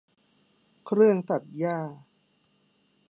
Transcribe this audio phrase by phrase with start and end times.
[0.85, 1.79] เครื่องตัดหญ้า